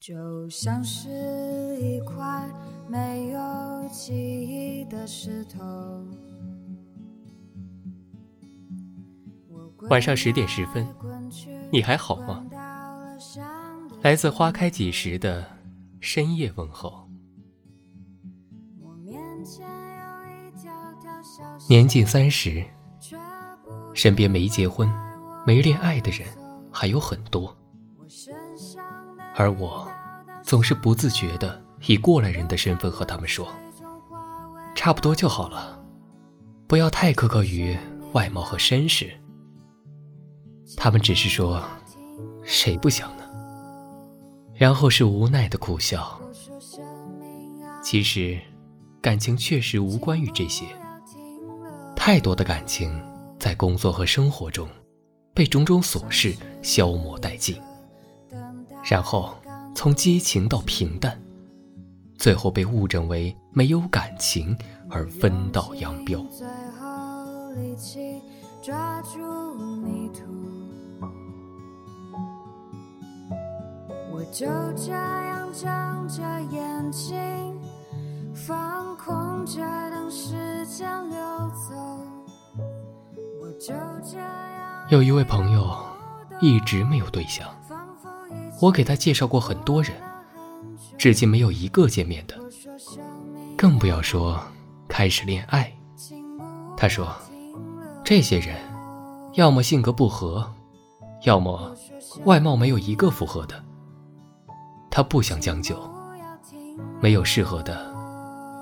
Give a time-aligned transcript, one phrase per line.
[0.00, 1.08] 就像是
[1.80, 2.48] 一块
[2.88, 5.58] 没有记忆的石头。
[9.90, 10.86] 晚上十点十分，
[11.72, 12.46] 你还好吗？
[14.02, 15.44] 来自花开几时的
[16.00, 17.08] 深夜问候。
[21.68, 22.64] 年近三十，
[23.94, 24.88] 身边没结婚、
[25.44, 26.28] 没恋爱的人
[26.72, 27.54] 还有很多。
[29.34, 29.87] 而我，
[30.48, 33.46] 总是不自觉的以过来人的身份和他们说
[34.74, 35.78] ：“差不多就好了，
[36.66, 37.76] 不要太苛刻于
[38.14, 39.12] 外貌和身世。”
[40.74, 41.62] 他们只是说
[42.42, 43.24] ：“谁不想呢？”
[44.56, 46.18] 然后是无奈的苦笑。
[47.82, 48.40] 其实，
[49.02, 50.64] 感情确实无关于这些。
[51.94, 52.98] 太多的感情，
[53.38, 54.66] 在工作和生活中，
[55.34, 57.60] 被种种琐事消磨殆尽。
[58.82, 59.36] 然后
[59.78, 61.16] 从激情到平淡，
[62.16, 64.58] 最后被误诊为没有感情
[64.90, 66.18] 而分道扬镳。
[74.10, 77.16] 我就这样睁着眼睛，
[78.34, 79.60] 放空着
[79.92, 81.16] 等时间流
[81.50, 81.76] 走。
[83.40, 84.88] 我就这样。
[84.88, 85.72] 有一位朋友
[86.40, 87.48] 一直没有对象。
[88.60, 89.92] 我给他介绍过很多人，
[90.96, 92.34] 至今没有一个见面的，
[93.56, 94.40] 更不要说
[94.88, 95.72] 开始恋爱。
[96.76, 97.08] 他说，
[98.04, 98.56] 这些人
[99.34, 100.52] 要么性格不合，
[101.24, 101.74] 要么
[102.24, 103.64] 外貌没有一个符合的。
[104.90, 105.76] 他不想将就，
[107.00, 107.94] 没有适合的，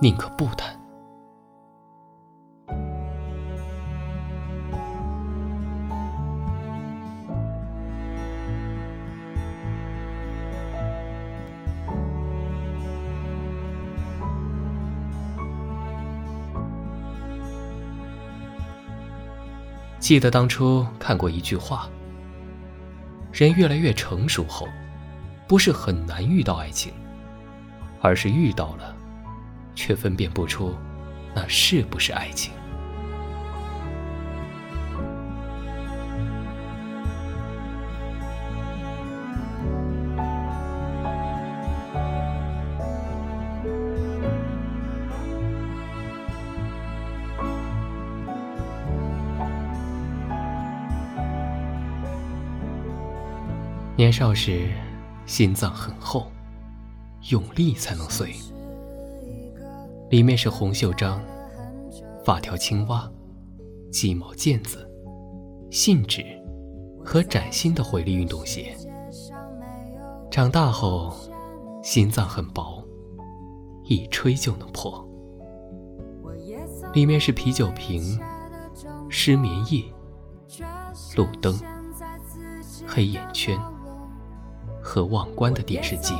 [0.00, 0.79] 宁可不谈。
[20.10, 21.88] 记得当初看过一句话：
[23.32, 24.66] 人越来越成熟后，
[25.46, 26.92] 不是很难遇到爱情，
[28.00, 28.92] 而是遇到了，
[29.76, 30.74] 却分辨不出
[31.32, 32.52] 那是不是爱情。
[54.00, 54.66] 年少时，
[55.26, 56.32] 心脏很厚，
[57.28, 58.32] 用力才能碎。
[60.08, 61.20] 里面是红袖章、
[62.24, 63.06] 发条青蛙、
[63.92, 64.90] 鸡毛毽子、
[65.70, 66.24] 信纸
[67.04, 68.74] 和崭新的回力运动鞋。
[70.30, 71.14] 长大后，
[71.82, 72.82] 心脏很薄，
[73.84, 75.06] 一吹就能破。
[76.94, 78.18] 里面是啤酒瓶、
[79.10, 79.84] 失眠夜、
[81.18, 81.54] 路灯、
[82.86, 83.60] 黑眼圈。
[84.90, 86.12] 和忘关的电视机。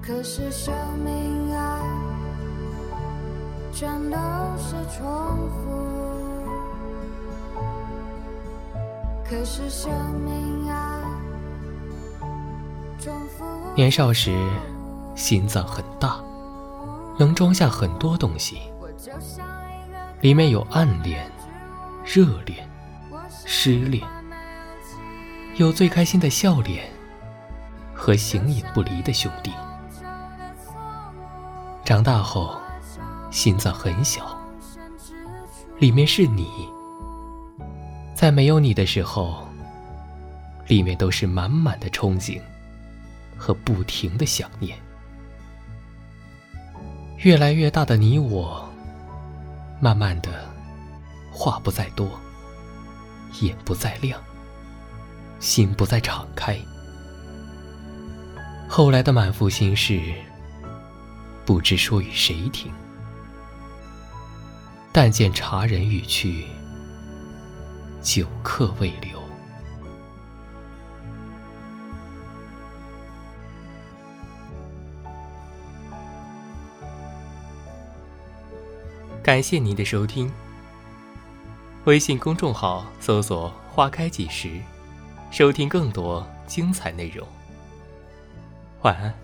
[0.00, 0.72] 可是生
[1.02, 1.80] 命啊，
[3.72, 4.16] 全都
[4.58, 5.04] 是重
[5.48, 5.64] 复。
[9.24, 9.90] 可是生
[10.24, 11.00] 命啊，
[13.00, 13.44] 重复。
[13.74, 14.30] 年少时，
[15.16, 16.22] 心脏很大，
[17.18, 18.60] 能装下很多东西。
[20.24, 21.30] 里面有暗恋、
[22.02, 22.66] 热恋、
[23.44, 24.02] 失恋，
[25.56, 26.90] 有最开心的笑脸
[27.92, 29.52] 和形影不离的兄弟。
[31.84, 32.58] 长大后，
[33.30, 34.34] 心脏很小，
[35.78, 36.48] 里面是你。
[38.14, 39.46] 在没有你的时候，
[40.66, 42.40] 里面都是满满的憧憬
[43.36, 44.74] 和不停的想念。
[47.18, 48.63] 越来越大的你我。
[49.84, 50.30] 慢慢的，
[51.30, 52.08] 话不再多，
[53.42, 54.18] 眼不再亮，
[55.40, 56.58] 心不再敞开。
[58.66, 60.00] 后来的满腹心事，
[61.44, 62.72] 不知说与谁听。
[64.90, 66.46] 但见茶人欲去，
[68.00, 69.13] 酒客未留。
[79.24, 80.30] 感谢您的收听。
[81.86, 84.60] 微信公众号搜索“花开几时”，
[85.32, 87.26] 收听更多精彩内容。
[88.82, 89.23] 晚安。